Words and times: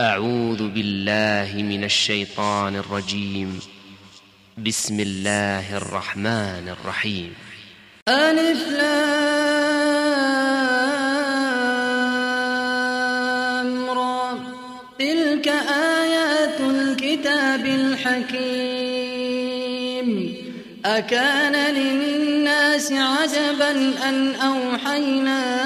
أعوذ 0.00 0.68
بالله 0.68 1.62
من 1.62 1.84
الشيطان 1.84 2.76
الرجيم. 2.76 3.60
بسم 4.58 5.00
الله 5.00 5.76
الرحمن 5.76 6.68
الرحيم. 6.68 7.34
ألف 8.08 8.68
لام. 8.68 9.10
را 13.90 14.38
تلك 14.98 15.48
آيات 15.98 16.60
الكتاب 16.60 17.66
الحكيم. 17.66 18.46
أكان 20.84 21.74
للناس 21.74 22.92
عجبا 22.92 23.94
أن 24.08 24.34
أوحينا 24.34 25.65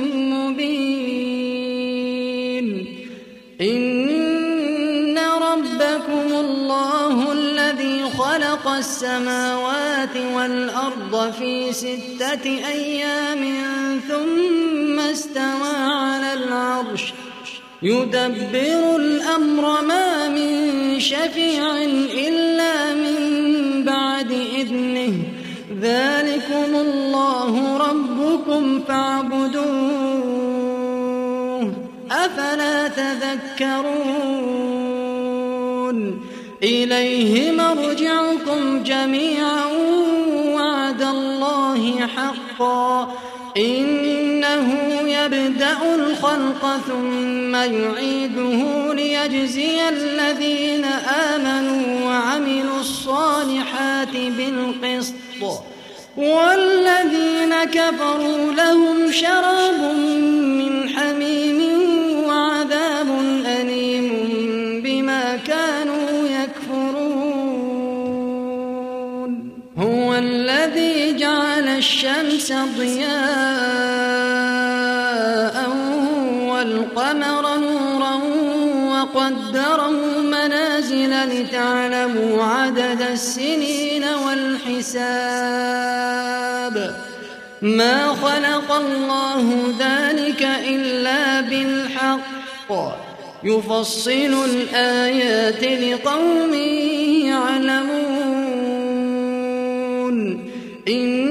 السماوات 8.77 10.17
والأرض 10.35 11.33
في 11.39 11.73
ستة 11.73 12.45
أيام 12.67 13.41
ثم 14.09 14.99
استوى 14.99 15.75
على 15.77 16.33
العرش. 16.33 17.13
يدبر 17.83 18.95
الأمر 18.95 19.81
ما 19.81 20.27
من 20.27 20.99
شفيع 20.99 21.77
إلا 22.27 22.93
من 22.93 23.83
بعد 23.85 24.31
إذنه. 24.31 25.13
ذلكم 25.81 26.75
الله 26.75 27.77
ربكم 27.77 28.83
فاعبدوه. 28.87 29.71
أفلا 32.11 32.87
تذكرون؟ 32.87 34.80
إليه 36.63 37.51
مرجعكم 37.51 38.83
جميعا 38.83 39.65
وعد 40.45 41.01
الله 41.01 42.07
حقا. 42.07 43.15
إنه 43.57 44.67
يبدأ 45.07 45.77
الخلق 45.95 46.79
ثم 46.87 47.55
يعيده 47.55 48.93
ليجزي 48.93 49.89
الذين 49.89 50.85
آمنوا 51.35 52.05
وعملوا 52.05 52.79
الصالحات 52.79 54.13
بالقسط. 54.37 55.13
والذين 56.17 57.63
كفروا 57.63 58.53
لهم 58.53 59.11
شراب 59.11 59.81
من 60.59 60.70
ضياء 72.77 73.11
والقمر 76.49 77.57
نورا 77.57 78.15
وقدره 78.91 79.91
منازل 80.21 81.13
لتعلموا 81.23 82.43
عدد 82.43 83.01
السنين 83.01 84.03
والحساب. 84.25 85.15
ما 87.61 88.07
خلق 88.07 88.71
الله 88.71 89.73
ذلك 89.79 90.47
إلا 90.67 91.41
بالحق. 91.41 92.71
يفصل 93.43 94.33
الآيات 94.45 95.63
لقوم 95.63 96.53
يعلمون. 97.25 98.21
إن 100.87 101.30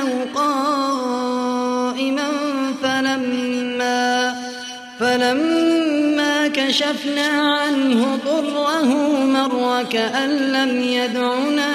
أو 0.00 0.08
قائما 0.34 2.28
فلما 2.82 4.34
فلما 5.00 6.48
كشفنا 6.48 7.26
عنه 7.26 8.18
ضره 8.26 8.88
مر 9.24 9.84
كأن 9.90 10.30
لم 10.30 10.82
يدعنا 10.82 11.72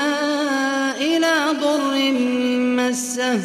إلى 1.01 1.33
ضر 1.61 2.11
مسه. 2.77 3.41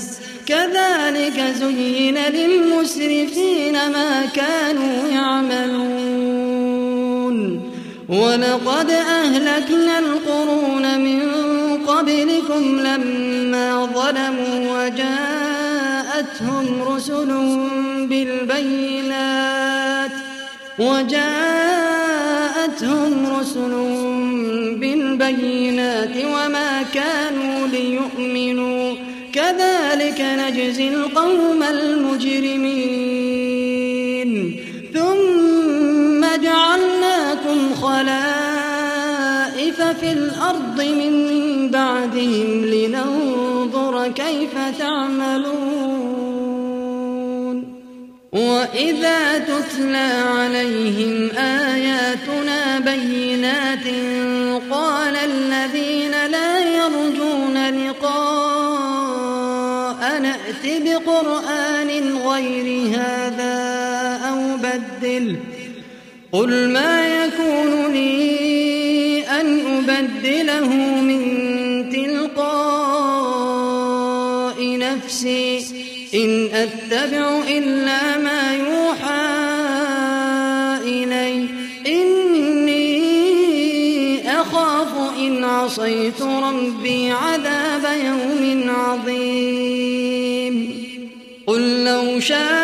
كذلك 0.47 1.55
زين 1.61 2.19
للمسرفين 2.19 3.73
ما 3.73 4.27
كانوا 4.35 5.09
يعملون. 5.09 6.34
ولقد 8.09 8.91
أهلكنا 8.91 9.99
القرون 9.99 10.65
فيكم 12.45 12.81
لما 12.81 13.89
ظلموا 13.95 14.85
وجاءتهم 14.85 16.67
رسلهم 16.83 18.07
بالبينات 18.07 20.11
وجاءتهم 20.79 21.27
رسلهم 23.41 24.81
بالبينات 24.81 26.17
وما 26.25 26.83
كانوا 26.95 27.67
ليؤمنوا. 27.67 28.95
كذلك 29.33 30.21
نجزي 30.21 30.89
القوم 30.89 31.63
المجرمين. 31.63 33.34
في 40.01 40.13
الأرض 40.13 40.83
من 40.83 41.71
بعدهم 41.71 42.65
لننظر 42.65 44.09
كيف 44.09 44.79
تعملون. 44.79 45.85
وإذا 48.35 49.39
تتلى 49.39 50.23
عليهم 50.37 51.31
آياتنا 51.37 52.79
بينات 52.79 53.85
قال 54.71 55.17
الذين 55.17 56.11
لا 56.31 56.59
يرجون 56.59 57.71
لقاء 57.71 58.75
نأت 60.21 60.65
بقرآن 60.65 61.91
غير 62.27 62.89
هذا 62.99 63.57
أو 64.31 64.57
بدل 64.57 65.37
قل 66.33 66.69
ما 66.69 67.07
يكون 67.07 67.93
لي 67.93 68.44
أبدله 69.99 70.69
من 71.01 71.45
نفسي. 75.05 75.65
إن 76.15 76.49
أتبع 76.55 77.43
إلا 77.49 78.19
ما 78.19 78.57
يوحى 78.57 79.25
إلي. 80.83 81.47
إني 81.87 82.95
أخاف 84.41 85.19
إن 85.19 85.45
عصيت 85.45 86.23
ربي 86.23 87.11
عذاب 87.11 87.99
يوم 88.05 88.71
عظيم. 88.71 90.55
قل 91.47 91.85
لو 91.85 92.21
شاء 92.21 92.64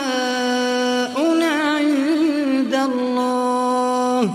عند 1.47 2.75
الله. 2.75 4.31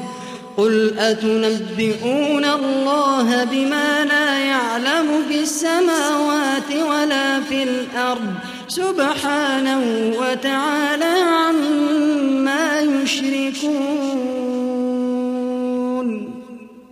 قل 0.58 1.00
أتنبئون 1.00 2.46
الله 2.46 3.44
بما 3.44 4.06
لا 4.06 4.38
يعلم 4.38 5.24
في 5.30 5.40
السماوات 5.40 6.72
ولا 6.90 7.42
في 7.42 7.64
الأرض؟ 7.64 8.34
سبحانه 8.68 9.82
وتعالى 10.20 11.16
عما 11.24 12.80
يشركون. 12.80 14.18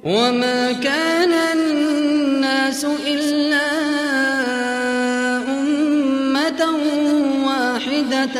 وما 0.03 0.71
كان 0.71 1.33
الناس 1.33 2.14
إلا 3.07 3.67
أمة 5.59 6.61
واحدة 7.45 8.37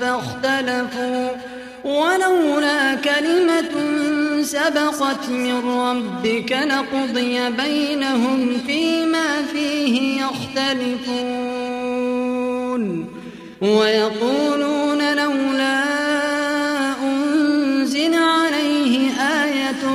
فاختلفوا 0.00 1.28
ولولا 1.84 2.94
كلمة 2.94 3.74
سبقت 4.42 5.28
من 5.28 5.68
ربك 5.68 6.52
لقضي 6.52 7.50
بينهم 7.50 8.60
فيما 8.66 9.42
فيه 9.52 10.22
يختلفون 10.22 11.66
ويقولون 13.62 15.16
لولا 15.16 15.82
أنزل 17.02 18.14
عليه 18.14 19.10
آية 19.20 19.86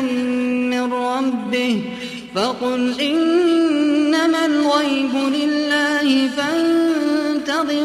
من 0.71 0.93
ربه 0.93 1.81
فقل 2.35 2.93
إنما 4.21 4.45
الغيب 4.45 5.15
لله 5.15 6.29
فانتظروا 6.37 7.75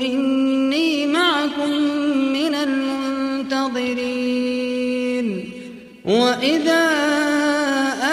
إني 0.00 1.06
معكم 1.06 1.70
من 2.32 2.54
المنتظرين 2.54 3.92
وإذا 6.04 6.88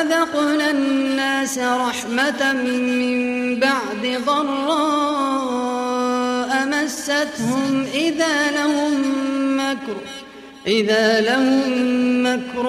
أذقنا 0.01 0.71
الناس 0.71 1.59
رحمة 1.59 2.53
من 2.53 3.59
بعد 3.59 4.21
ضراء 4.25 5.19
مستهم 6.67 7.85
إذا 7.93 8.51
لهم 8.51 8.93
مكر 9.57 9.97
إذا 10.67 11.21
لهم 11.21 12.23
مكر 12.23 12.68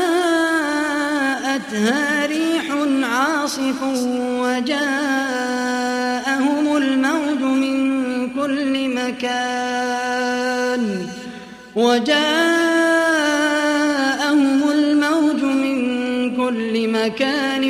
جاءتها 1.71 2.25
ريح 2.25 2.67
عاصف 3.03 3.83
وجاءهم 4.43 4.77
الموج 6.77 7.41
من 7.41 7.77
كل 8.29 8.89
مكان 8.95 10.81
وجاءهم 11.75 12.21
الموج 14.71 15.43
من 15.43 15.77
كل 16.37 16.89
مكان 16.89 17.63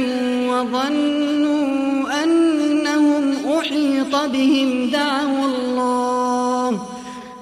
وظنوا 0.50 2.24
أنهم 2.24 3.36
أحيط 3.60 4.16
بهم. 4.16 4.90
دعوا 4.90 5.46
الله 5.46 6.82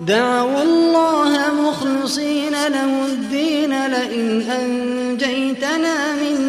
دعوا 0.07 0.63
الله 0.63 1.53
مخلصين 1.53 2.51
له 2.51 3.05
الدين. 3.05 3.49
لئن 3.89 4.41
أنجيتنا 4.41 6.15
من 6.15 6.48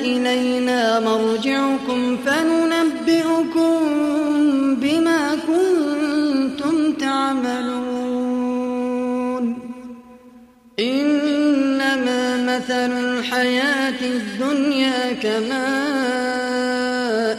إلينا 0.00 1.00
مرجعكم 1.00 2.16
فننبئكم 2.26 3.76
بما 4.74 5.36
كنتم 5.46 6.92
تعملون. 6.92 8.10
إنما 10.80 12.22
مثل 12.36 12.90
الحياة 12.90 14.00
الدنيا 14.02 15.12
كماء 15.12 16.50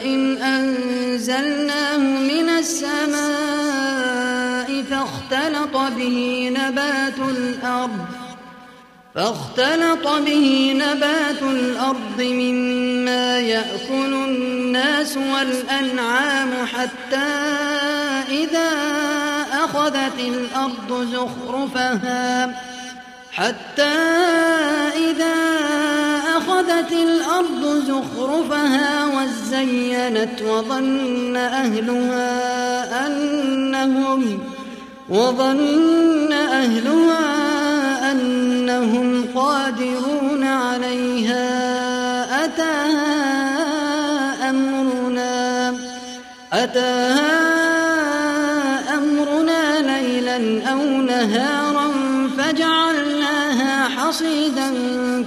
إن 0.06 0.38
أنزلناه 0.38 1.98
من 1.98 2.50
السماء 2.50 3.22
فاختلط 4.90 5.76
به 5.98 6.50
نبات 6.56 7.20
الأرض 7.30 8.11
فاختلط 9.16 10.08
به 10.26 10.74
نبات 10.76 11.42
الأرض 11.42 12.22
مما 12.22 13.40
يأكل 13.40 14.14
الناس 14.14 15.18
والأنعام 15.18 16.50
حتى 16.66 17.32
إذا 18.30 18.72
أخذت 19.54 20.20
الأرض 20.20 21.08
زخرفها. 21.14 22.56
حتى 23.32 23.98
إذا 25.10 25.36
أخذت 26.38 26.92
الأرض 26.92 27.84
زخرفها 27.88 29.06
وزينت 29.06 30.42
وظن 30.42 31.36
أهلها 31.36 32.28
أنهم 33.08 34.40
وظن 35.10 36.34
أهلها 36.34 37.41
أنهم 38.12 39.26
قادرون 39.36 40.44
عليها 40.44 41.46
أتاها 42.46 43.30
أمرنا 44.50 45.76
أتاها 46.54 47.32
أمرنا 48.98 49.80
ليلا 49.80 50.70
أو 50.72 50.82
نهارا 50.84 51.92
فجعلناها 52.38 53.88
حصيدا 53.88 54.74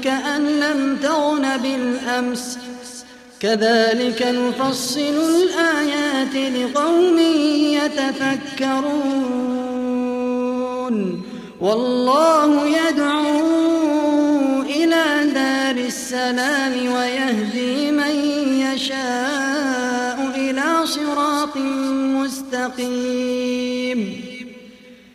كأن 0.04 0.46
لم 0.46 0.96
تغن 1.02 1.56
بالأمس 1.56 2.58
كذلك 3.40 4.22
نفصل 4.22 5.00
الآيات 5.00 6.34
لقوم 6.52 7.18
يتفكرون 7.84 9.24
والله 11.60 12.68
يدعو 12.68 14.62
إلى 14.62 15.04
دار 15.34 15.76
السلام 15.86 16.72
ويهدي 16.72 17.90
من 17.90 18.14
يشاء 18.60 20.32
إلى 20.36 20.86
صراط 20.86 21.56
مستقيم. 22.20 24.24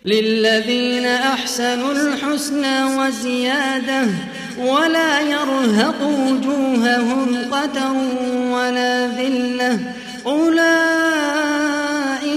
للذين 0.06 1.06
أحسنوا 1.06 1.92
الحسنى 1.92 2.84
وزيادة 2.84 4.08
ولا 4.60 5.20
يرهق 5.20 6.02
وجوههم 6.02 7.38
قتر 7.52 7.94
ولا 8.52 9.08
ذلة 9.08 9.80
أولئك 10.26 11.69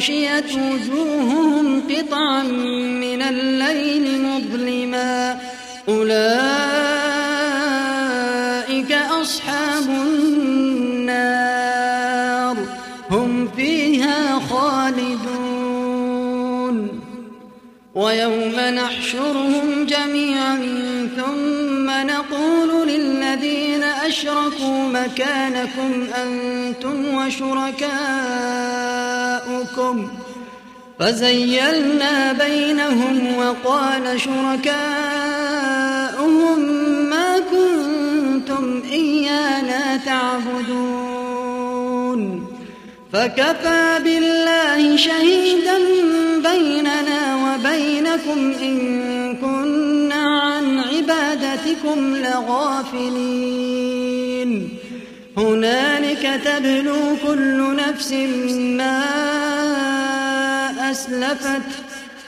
أغشيت 0.00 0.52
وجوههم 0.56 1.82
قطعا 1.90 2.42
من 2.42 3.22
الليل 3.22 4.22
مظلما. 4.22 5.38
أولئك 5.88 6.22
أصحاب 8.92 9.88
النار. 9.88 11.36
هم 13.10 13.48
فيها 13.56 14.40
خالدون. 14.50 15.30
ويوم 17.94 18.56
نحشرهم 18.56 19.86
جميعا 19.86 20.56
ثم 21.16 21.90
نقول 21.90 22.79
للذين 23.30 23.82
أشركوا 23.82 24.88
مكانكم 24.88 26.06
أنتم 26.22 27.14
وشركاؤكم 27.14 27.78
فزيلنا 30.98 32.32
بينهم 32.32 33.36
وقال 33.36 34.20
شركاؤهم 34.20 34.70
ما 37.10 37.38
كنتم 37.38 38.82
إيانا 38.92 39.96
تعبدون 40.06 41.40
فكفى 43.12 43.98
بالله 44.04 44.96
شهيدا 44.96 45.78
بيننا 46.36 47.36
وبينكم 47.36 48.54
إن 48.62 49.19
عبادتكم 51.60 52.16
لغافلين. 52.16 53.50
هنالك 55.36 56.40
تبلو 56.44 57.16
كل 57.26 57.76
نفس 57.76 58.12
ما 58.78 59.00
أسلفت 60.90 61.68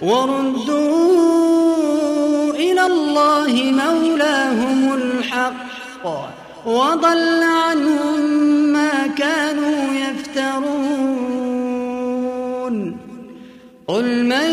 وردوا 0.02 0.92
إلى 2.52 2.86
الله 2.86 3.72
مولاهم 3.84 4.94
الحق 4.94 6.04
وضل 6.66 7.42
عنهم 7.42 8.20
ما 8.72 9.06
كانوا 9.06 9.94
يفترون. 10.04 10.92
قل 13.88 14.24
من 14.24 14.50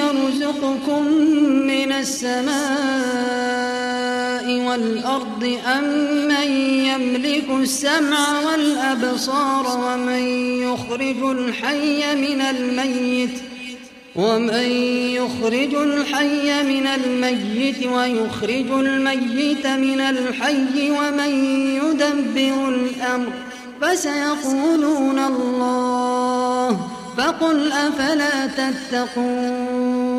يرزقكم 0.00 1.02
من 1.66 1.92
السماء 1.92 3.47
والأرض 4.78 5.58
أم 5.66 5.84
من 6.28 6.50
يملك 6.86 7.50
السمع 7.50 8.40
والأبصار 8.40 9.78
ومن 9.84 10.22
يخرج 10.62 11.22
الحي 11.22 12.14
من 12.14 12.40
الميت 12.40 13.42
ومن 14.16 14.70
يخرج 15.18 15.74
الحي 15.74 16.62
من 16.62 16.86
الميت 16.86 17.86
ويخرج 17.86 18.70
الميت 18.70 19.66
من 19.66 20.00
الحي 20.00 20.90
ومن 20.90 21.30
يدبر 21.74 22.68
الأمر 22.68 23.32
فسيقولون 23.80 25.18
الله 25.18 26.80
فقل 27.16 27.72
أفلا 27.72 28.46
تتقون 28.46 30.18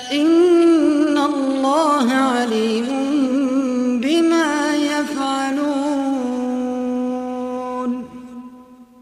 إن 0.11 1.17
الله 1.17 2.11
عليم 2.11 2.87
بما 4.01 4.75
يفعلون. 4.75 5.91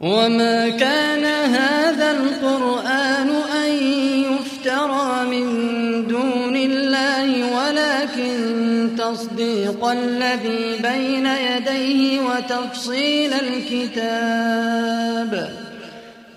وما 0.02 0.70
كان 0.70 1.26
هذا 1.26 2.12
القرآن 2.12 3.30
أن 3.64 3.72
يفترى 4.24 5.26
من 5.26 5.46
دون 6.08 6.56
الله 6.56 7.30
ولكن 7.58 8.90
تصديق 8.98 9.86
الذي 9.86 10.78
بين 10.84 11.26
يديه 11.26 12.22
وتفصيل 12.22 13.34
الكتاب. 13.34 15.32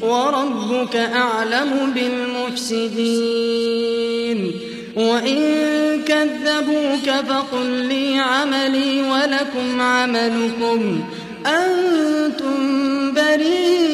وربك 0.00 0.96
أعلم 0.96 1.92
بالمفسدين. 1.94 4.52
وإن 4.96 5.40
كذبوك 6.06 7.10
فقل 7.28 7.66
لي 7.66 8.18
عملي 8.18 9.02
ولكم 9.02 9.80
عملكم. 9.80 11.04
أنتم 11.46 13.12
بريئون 13.12 13.93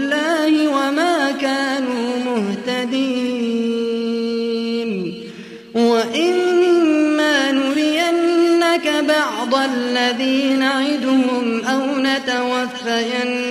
الذي 9.65 10.53
نعدهم 10.53 11.61
أو 11.65 11.97
نتوفينك 11.97 13.43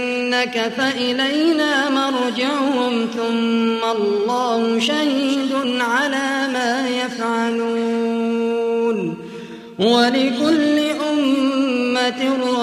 فإلينا 0.77 1.90
مرجعهم 1.90 3.07
ثم 3.16 3.85
الله 3.96 4.79
شهيد 4.79 5.53
على 5.81 6.49
ما 6.53 6.88
يفعلون 6.88 7.90
ولكل 9.79 10.79
أمة 11.12 12.20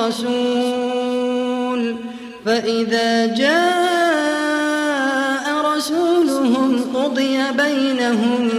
رسول 0.08 1.28
فإذا 2.46 3.26
جاء 3.26 4.28
رسولهم 5.78 6.82
قضي 6.94 7.38
بينهم 7.58 8.50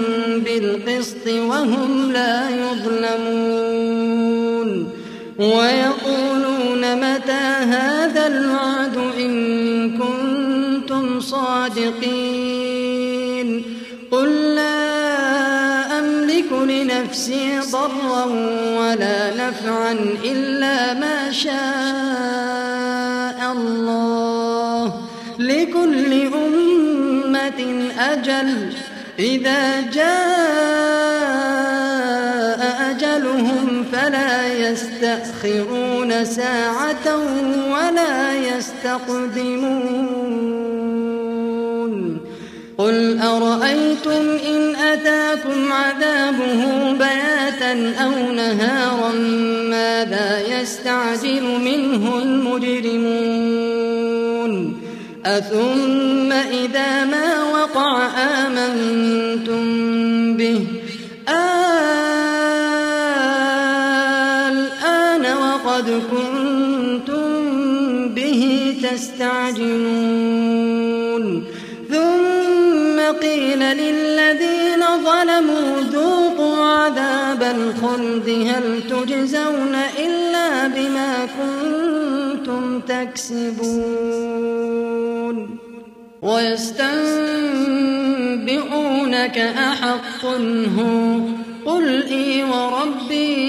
بالقسط 0.45 1.27
وهم 1.29 2.13
لا 2.13 2.49
يظلمون 2.51 3.98
ويقولون 5.39 6.97
متى 6.97 7.47
هذا 7.71 8.27
الوعد 8.27 8.97
إن 9.19 9.99
كنتم 9.99 11.21
صادقين 11.21 12.89
قل 14.11 14.55
لا 14.55 15.99
أملك 15.99 16.53
لنفسي 16.53 17.61
ضرا 17.73 18.25
ولا 18.79 19.35
نفعا 19.35 19.93
إلا 20.25 20.95
ما 20.95 21.33
شاء 21.33 21.53
الله 23.53 24.95
لكل 25.39 26.13
أمة 26.35 27.91
أجل 27.99 28.73
إذا 29.19 29.81
جاء 29.81 31.09
أجلهم 32.91 33.85
فلا 33.93 34.47
يستأخرون 35.45 36.25
ساعة 36.25 37.17
ولا 37.73 38.35
يستقدمون. 38.35 39.69
قل 42.79 43.19
أرأيتم 43.19 44.39
إن 44.47 44.77
أتاكم 44.77 45.73
عذابه 45.73 46.93
بياتا 46.93 47.95
أو 48.05 48.33
نهارا 48.33 49.13
ماذا 49.71 50.61
يستعجل 50.61 51.43
منه 51.43 52.19
المجرمون؟ 52.19 53.39
أثم 55.27 56.33
إذا 56.33 57.05
ما 57.05 57.45
وقع 57.45 58.07
آمنتم 58.07 59.65
به 60.37 60.78
وقد 65.79 65.91
كنتم 66.11 67.31
به 68.09 68.43
تستعجلون. 68.83 69.85
ثم 71.91 72.99
قيل 73.21 73.59
للذين 73.59 74.83
ظلموا 75.05 75.81
ذوقوا 75.93 76.57
عذاب 76.65 77.43
الخلد 77.43 78.29
هل 78.29 78.83
تجزون 78.91 79.75
إلا 79.99 80.67
بما 80.67 81.13
كنتم 81.39 82.81
تكسبون؟ 82.81 83.99
ويستنبئونك 86.23 86.99
أحق 89.39 90.25
هو 90.79 91.21
قل 91.67 92.03
إي 92.03 92.45
وربي 92.45 93.49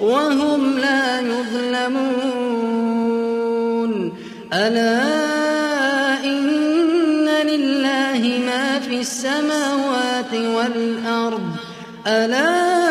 وهم 0.00 0.78
لا 0.78 1.20
يظلمون 1.20 2.54
ألا 4.52 5.04
إن 6.24 7.28
لله 7.28 8.38
ما 8.46 8.80
في 8.80 9.00
السماوات 9.00 10.34
والأرض 10.34 11.50
ألا 12.06 12.83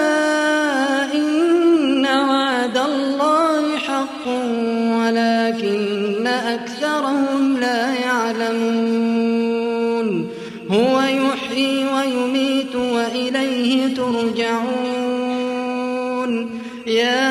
يا 16.94 17.26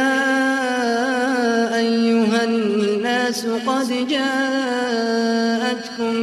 أيها 1.78 2.44
الناس 2.44 3.46
قد 3.66 4.08
جاءتكم 4.08 6.14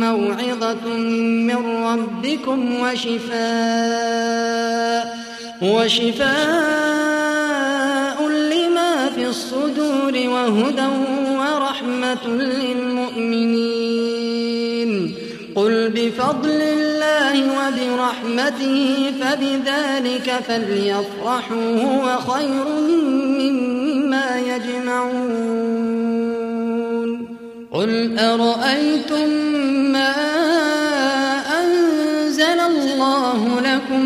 موعظة 0.00 0.86
من 1.48 1.60
ربكم 1.90 2.58
وشفاء 2.82 3.38
وشفاء 5.62 6.28
لما 8.52 8.92
في 9.14 9.24
الصدور 9.26 10.14
وهدى 10.34 10.88
ورحمة 11.38 12.24
للمؤمنين. 12.26 13.57
بفضل 16.08 16.62
الله 16.62 17.34
وبرحمته 17.58 19.12
فبذلك 19.20 20.28
فليفرحوا 20.48 21.82
هو 21.82 22.18
خير 22.18 22.66
مما 22.88 24.28
يجمعون. 24.38 25.88
قل 27.72 28.18
أرأيتم 28.18 29.28
ما 29.92 30.14
أنزل 31.60 32.60
الله 32.60 33.60
لكم 33.60 34.00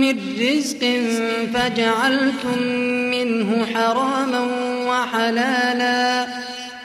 من 0.00 0.16
رزق 0.40 0.82
فجعلتم 1.54 2.58
منه 3.10 3.66
حراما 3.74 4.42
وحلالا 4.88 6.26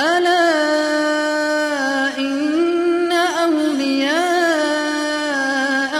ألا 0.00 0.58
إن 2.18 3.12
أولياء 3.12 4.12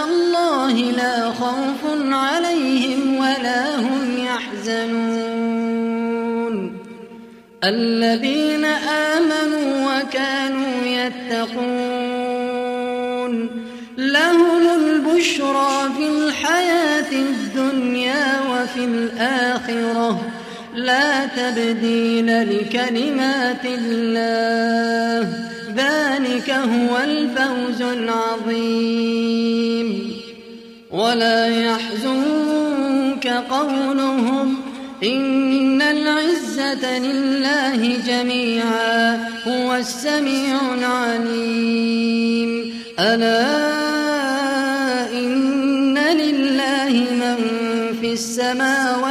الله 0.05 0.73
لا 0.73 1.31
خوف 1.31 1.81
عليهم 2.11 3.17
ولا 3.17 3.75
هم 3.75 4.17
يحزنون. 4.17 5.31
الذين 7.63 8.65
آمنوا 8.65 10.01
وكانوا 10.01 10.85
يتقون. 10.85 11.71
لهم 13.97 14.67
البشرى 14.75 15.89
في 15.97 16.07
الحياة 16.07 17.11
الدنيا 17.11 18.41
وفي 18.51 18.85
الآخرة. 18.85 20.30
لا 20.75 21.25
تبديل 21.25 22.25
لكلمات 22.25 23.65
الله. 23.65 25.29
ذلك 25.75 26.49
هو 26.49 26.97
الفوز 27.03 27.81
العظيم. 27.81 29.31
ولا 30.91 31.47
يحزنك 31.47 33.27
قولهم 33.27 34.55
إن 35.03 35.81
العزة 35.81 36.99
لله 36.99 37.97
جميعا 38.07 39.19
هو 39.47 39.75
السميع 39.75 40.59
العليم. 40.73 42.73
ألا 42.99 43.47
إن 45.11 45.97
لله 45.97 46.93
من 47.11 47.37
في 48.01 48.13
السماوات 48.13 49.10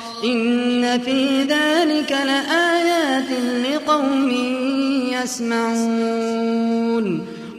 إن 0.23 0.99
في 0.99 1.43
ذلك 1.43 2.11
لآيات 2.11 3.29
لقوم 3.65 4.31
يسمعون. 5.23 7.05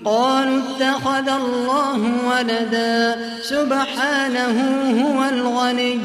قالوا 0.05 0.59
اتخذ 0.59 1.29
الله 1.29 2.01
ولدا 2.29 3.16
سبحانه 3.42 4.57
هو 5.03 5.25
الغني. 5.29 5.98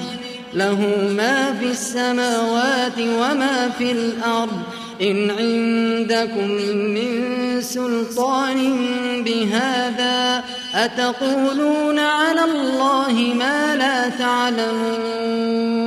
له 0.54 0.80
ما 1.18 1.54
في 1.60 1.66
السماوات 1.66 2.98
وما 3.00 3.70
في 3.78 3.92
الأرض. 3.92 4.60
إن 5.02 5.32
عندكم 5.32 6.52
من 6.72 7.62
سلطان 7.62 8.74
بهذا 9.24 10.44
أتقولون 10.76 12.00
على 12.00 12.44
الله 12.44 13.34
ما 13.40 13.76
لا 13.76 14.10
تعلمون. 14.10 15.87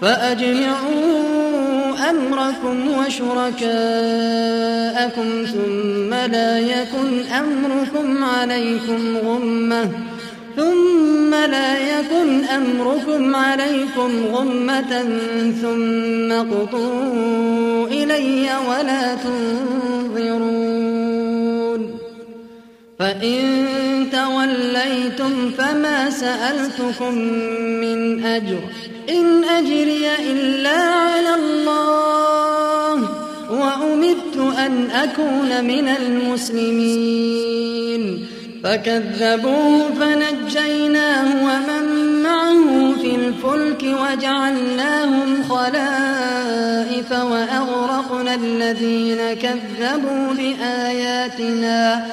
فأجمعوا 0.00 1.38
أمركم 2.10 2.76
وشركاءكم 2.98 3.68
ثم 5.52 6.14
لا 6.14 6.58
يكن 6.58 7.22
أمركم 7.22 8.24
عليكم 8.24 9.16
غمة 9.16 9.90
ثم 10.56 11.34
لا 11.34 11.98
يكن 11.98 12.44
أمركم 12.44 13.36
عليكم 13.36 14.10
غمة 14.32 15.04
ثم 15.62 16.32
قطوا 16.54 17.86
إلي 17.86 18.50
ولا 18.68 19.14
تنظرون 19.14 20.68
فإن 22.98 23.66
توليتم 24.12 25.50
فما 25.58 26.10
سألتكم 26.10 27.14
من 27.80 28.24
أجر 28.24 28.60
إن 29.10 29.44
أجري 29.44 30.06
إلا 30.32 30.78
على 30.78 31.34
الله 31.34 32.94
وأمدت 33.50 34.36
أن 34.58 34.90
أكون 34.90 35.64
من 35.64 35.88
المسلمين. 35.88 37.18
فكذبوه 38.64 39.90
فنجيناه 40.00 41.44
ومن 41.44 41.84
معه 42.22 42.92
في 43.02 43.14
الفلك 43.14 43.82
وجعلناهم 43.82 45.42
خلائف 45.48 47.12
وأغرقنا 47.12 48.34
الذين 48.34 49.18
كذبوا 49.34 50.32
بآياتنا. 50.38 52.06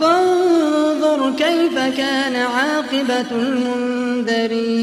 فانظر 0.00 1.32
كيف 1.38 1.78
كان 1.96 2.36
عاقبة 2.36 3.30
المنذرين. 3.32 4.82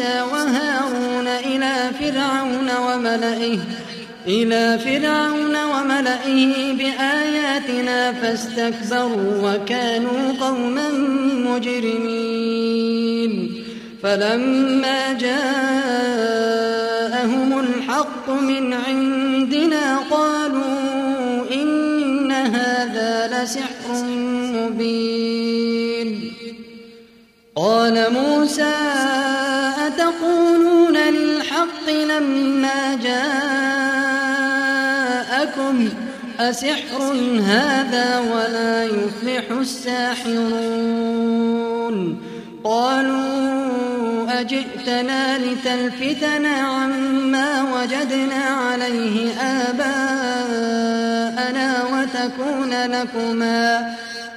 وهارون 0.00 1.26
إلى 1.26 1.90
فرعون 2.00 2.70
وملئه 2.86 3.58
إلى 4.26 4.78
فرعون 4.78 5.56
وملئه 5.64 6.72
بآياتنا 6.72 8.12
فاستكبروا 8.12 9.54
وكانوا 9.54 10.32
قوما 10.40 10.88
مجرمين. 11.48 13.32
فلما 14.02 15.12
جاءهم 15.12 15.40
الحق 17.58 18.30
من 18.30 18.72
عندنا 18.72 19.98
قالوا 20.10 21.44
إن 21.52 22.32
هذا 22.32 23.42
لسحر 23.42 24.04
مبين. 24.54 26.32
قال 27.56 28.12
موسى 28.12 29.39
أتقولون 30.20 30.96
للحق 30.96 31.88
لما 31.90 32.94
جاءكم 35.42 35.88
أسحر 36.40 37.12
هذا 37.46 38.18
ولا 38.18 38.84
يفلح 38.84 39.50
الساحرون؟ 39.50 40.40
قالوا 42.64 44.40
أجئتنا 44.40 45.38
لتلفتنا 45.38 46.48
عما 46.48 47.62
وجدنا 47.62 48.44
عليه 48.44 49.32
آباءنا 49.40 50.90
وتكون 51.84 52.70
لكما 52.70 53.94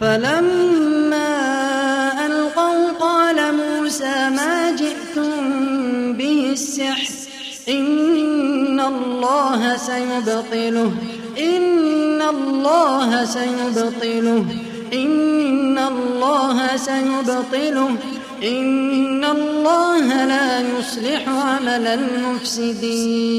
فلما 0.00 1.28
ألقوا 2.26 2.90
قال 3.00 3.54
موسى 3.54 4.30
ما 4.30 4.70
جئتم 4.70 5.32
به 6.12 6.50
السحر؟ 6.52 7.08
إن 7.68 8.80
الله 8.80 9.76
سيبطله 9.76 10.92
إن 11.38 12.22
الله 12.22 13.24
سيبطله 13.24 14.44
إن 14.92 15.78
الله 15.78 16.76
سيبطله 16.76 17.96
إن 18.42 19.24
الله 19.24 20.24
لا 20.24 20.60
يصلح 20.60 21.28
عمل 21.28 21.86
المفسدين. 21.86 23.38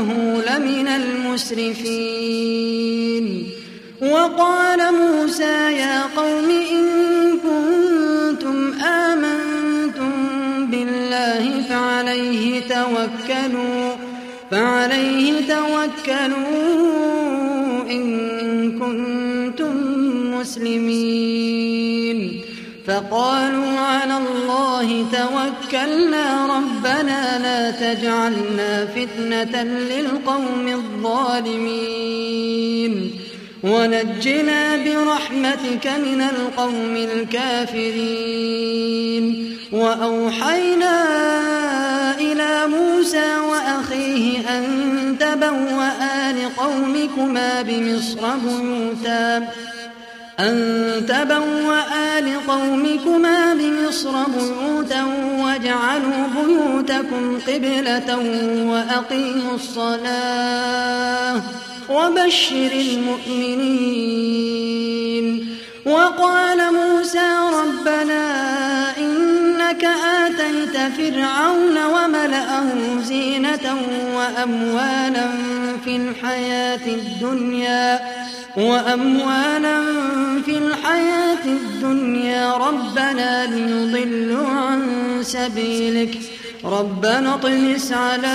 وإنه 0.00 0.42
لمن 0.48 0.88
المسرفين. 0.88 2.32
وقال 4.02 4.80
موسى 4.94 5.72
يا 5.72 6.02
قوم 6.16 6.50
إن 6.50 6.84
كنتم 7.38 8.72
آمنتم 8.82 10.12
بالله 10.66 11.62
فعليه 11.68 12.60
توكلوا 12.60 13.96
فعليه 14.50 15.40
توكلوا 15.48 16.62
إن 17.90 18.72
كنتم 18.78 19.11
فقالوا 22.92 23.78
على 23.78 24.16
الله 24.16 25.06
توكلنا 25.12 26.46
ربنا 26.56 27.38
لا 27.38 27.70
تجعلنا 27.70 28.86
فتنة 28.86 29.62
للقوم 29.62 30.68
الظالمين. 30.68 32.12
ونجنا 33.62 34.76
برحمتك 34.76 35.86
من 35.86 36.22
القوم 36.22 36.96
الكافرين. 36.96 38.76
وأوحينا 39.72 41.04
إلى 42.18 42.66
موسى 42.66 43.36
وأخيه 43.36 44.58
أن 44.58 45.16
تبوأ 45.20 46.32
لقومكما 46.32 47.62
بمصر 47.62 48.36
بيوتا. 48.36 49.48
أن 50.40 51.06
تبوأ 51.08 52.20
لقومكما 52.20 53.54
بمصر 53.54 54.12
بيوتا 54.24 55.04
واجعلوا 55.38 56.26
بيوتكم 56.36 57.38
قبلة 57.48 58.18
وأقيموا 58.66 59.54
الصلاة 59.54 61.42
وبشر 61.90 62.70
المؤمنين. 62.72 64.02
وقال 65.86 66.58
موسى 66.74 67.28
ربنا 67.52 68.22
إنك 68.98 69.84
آتيت 70.24 70.76
فرعون 70.96 71.76
وملأه 71.84 72.66
زينة 73.02 73.76
وأموالا 74.16 75.28
في 75.84 75.96
الحياة 75.96 76.86
الدنيا 76.86 78.00
وأموالا 78.56 79.80
في 80.44 80.58
الحياة 80.58 81.44
الدنيا 81.46 82.56
ربنا 82.56 83.46
ليضلوا 83.46 84.48
عن 84.48 84.82
سبيلك. 85.22 86.18
ربنا 86.64 87.34
اطمس 87.34 87.92
على 87.92 88.26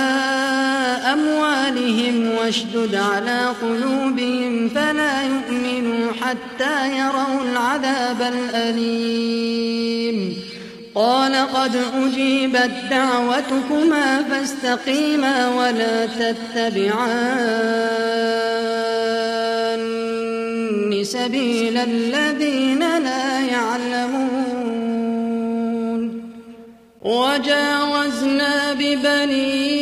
أموالهم 1.12 2.30
واشدد 2.38 2.94
على 2.94 3.52
قلوبهم 3.62 4.68
فلا 4.68 5.22
يؤمنوا 5.22 6.12
حتى 6.20 6.98
يروا 6.98 7.42
العذاب 7.52 8.22
الأليم. 8.34 10.18
قال 10.94 11.34
قد 11.34 11.76
أجيبت 11.94 12.70
دعوتكما 12.90 14.22
فاستقيما 14.22 15.48
ولا 15.48 16.06
تتبعان. 16.06 17.58
سبيل 21.04 21.76
الذين 21.76 22.78
لا 22.78 23.40
يعلمون. 23.40 24.78
وجاوزنا 27.02 28.72
ببني 28.72 29.78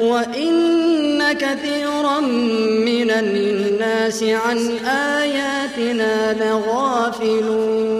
وإن 0.00 1.32
كثيرا 1.32 2.20
من 2.86 3.10
الناس 3.10 4.22
عن 4.22 4.78
آياتنا 4.86 6.32
لغافلون. 6.32 7.96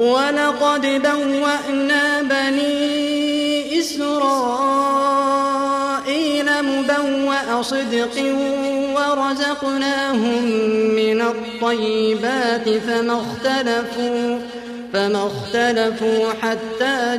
ولقد 0.00 0.80
بوأنا 0.80 2.22
بني 2.22 3.80
إسرائيل 3.80 4.90
مبوأ 6.62 7.62
صدق 7.62 8.16
ورزقناهم 8.96 10.44
من 10.96 11.20
الطيبات 11.22 12.68
فما 12.68 13.20
اختلفوا 13.20 14.38
فما 14.92 15.26
اختلفوا 15.26 16.32
حتى 16.42 17.18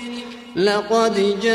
لقد 0.55 1.39
جاءك 1.43 1.51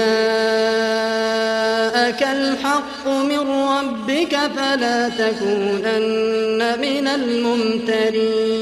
الحق 2.23 3.09
من 3.09 3.39
ربك 3.49 4.37
فلا 4.57 5.09
تكونن 5.09 6.79
من 6.81 7.09
الممترين 7.09 8.57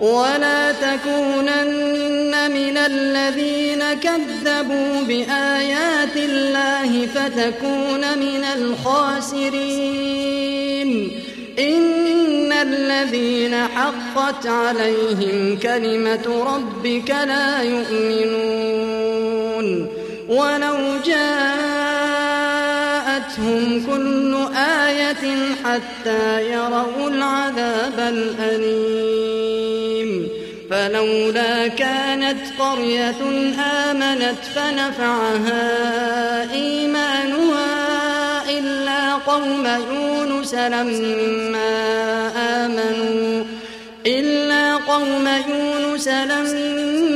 ولا 0.00 0.72
تكونن 0.72 2.50
من 2.50 2.76
الذين 2.76 3.94
كذبوا 3.94 5.02
بآيات 5.02 6.16
الله 6.16 7.06
فتكون 7.06 8.18
من 8.18 8.44
الخاسرين 8.56 10.00
إن 11.58 12.52
الذين 12.52 13.54
حقت 13.54 14.46
عليهم 14.46 15.58
كلمة 15.62 16.54
ربك 16.54 17.10
لا 17.10 17.62
يؤمنون 17.62 19.10
ولو 20.28 20.76
جاءتهم 21.06 21.50
كل 23.86 24.36
آية 24.56 25.54
حتى 25.64 26.52
يروا 26.52 27.08
العذاب 27.08 27.98
الأليم 27.98 29.30
فلولا 30.70 31.68
كانت 31.68 32.40
قرية 32.58 33.20
آمنت 33.90 34.44
فنفعها 34.54 35.62
إيمانها 36.52 37.89
قوم 39.26 39.66
يونس 39.66 40.54
لما 40.54 41.68
آمنوا 42.36 43.44
إلا 44.06 44.76
قوم 44.76 45.28
يونس 45.48 46.08
لما 46.08 47.10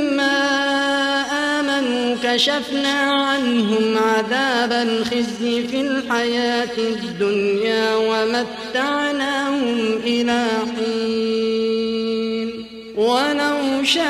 كشفنا 2.24 3.12
عنهم 3.12 3.98
عذاب 3.98 4.72
الخزي 4.72 5.66
في 5.68 5.80
الحياة 5.80 6.78
الدنيا 6.78 7.94
ومتعناهم 7.94 9.78
إلى 10.05 10.46
حين. 10.76 12.64
ولو 12.96 13.84
شاء 13.84 14.05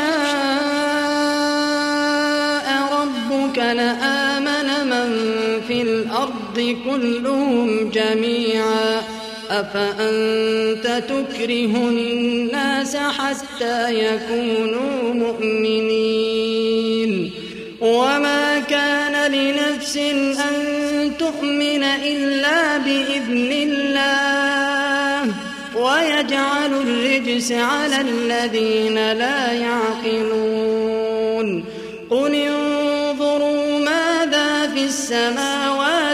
ربك 2.92 3.58
لآمن 3.58 3.74
من 3.74 3.74
في 3.74 3.80
الأرض 3.80 4.13
كلهم 6.90 7.90
جميعا. 7.90 9.02
أفأنت 9.50 11.02
تكره 11.08 11.76
الناس 11.76 12.96
حتى 12.96 13.94
يكونوا 13.94 15.14
مؤمنين؟ 15.14 16.60
وما 17.80 18.58
كان 18.58 19.32
لنفس 19.32 19.96
أن 19.96 21.12
تؤمن 21.18 21.82
إلا 21.84 22.78
بإذن 22.78 23.52
الله. 23.52 25.34
ويجعل 25.76 26.72
الرجس 26.72 27.52
على 27.52 28.00
الذين 28.00 28.94
لا 28.94 29.52
يعقلون. 29.52 31.04
قل 32.10 32.34
انظروا 32.34 33.78
ماذا 33.78 34.70
في 34.74 34.84
السماوات 34.84 35.83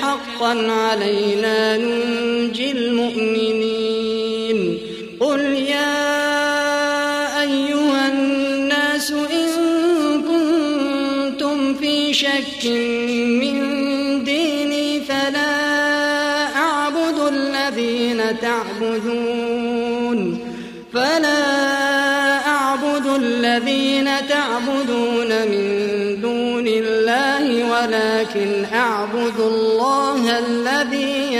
حقا 0.00 0.52
علينا 0.70 1.76
ننجي 1.76 2.68
المؤمنين. 2.72 3.51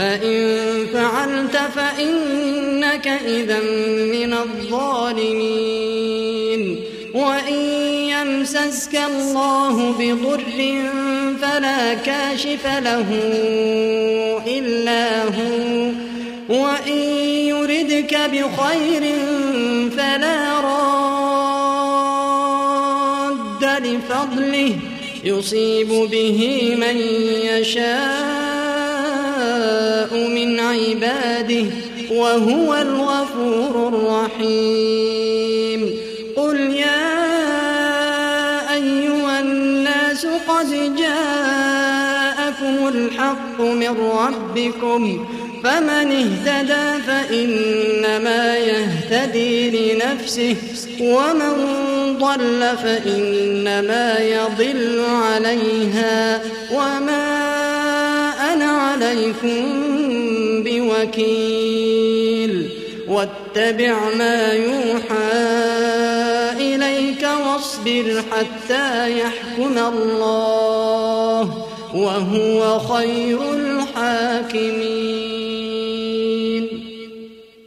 فإن 0.00 0.86
فعلت 0.94 1.56
فإنك 1.76 3.06
إذا 3.26 3.60
من 4.12 4.32
الظالمين. 4.32 5.60
وإن 7.14 7.54
يمسسك 8.08 9.00
الله 9.10 9.94
بضر 9.98 10.42
فلا 11.42 11.94
كاشف 11.94 12.66
له 12.66 13.06
إلا 14.46 15.24
هو. 15.24 15.90
وإن 16.48 16.98
يردك 17.46 18.20
بخير 18.32 19.02
فلا 19.96 20.60
راد 20.60 21.24
لفضله. 23.86 24.76
يصيب 25.24 25.88
به 25.88 26.74
من 26.80 26.96
من 30.12 30.60
عباده 30.60 31.64
وهو 32.10 32.74
الغفور 32.74 33.88
الرحيم. 33.88 35.90
قل 36.36 36.60
يا 36.60 37.20
أيها 38.74 39.40
الناس 39.40 40.26
قد 40.48 40.96
جاءكم 40.96 42.88
الحق 42.88 43.60
من 43.60 43.96
ربكم 43.98 45.26
فمن 45.64 46.12
اهتدى 46.12 47.02
فإنما 47.06 48.56
يهتدي 48.56 49.70
لنفسه 49.70 50.56
ومن 51.00 51.54
ضل 52.18 52.76
فإنما 52.82 54.18
يضل 54.18 55.00
عليها 55.00 56.40
وما 56.72 57.49
أنا 58.52 58.70
عليكم 58.70 59.62
بوكيل. 60.64 62.70
واتبع 63.08 63.94
ما 64.18 64.52
يوحى 64.52 65.32
إليك 66.56 67.28
واصبر 67.46 68.22
حتى 68.32 69.18
يحكم 69.18 69.78
الله 69.78 71.40
وهو 71.94 72.78
خير 72.78 73.52
الحاكمين. 73.52 75.19